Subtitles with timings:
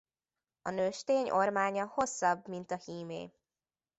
[0.61, 3.31] A nőstény ormánya hosszabb mint a hímé.